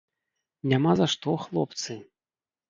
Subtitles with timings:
[0.71, 1.99] Няма за што, хлопцы!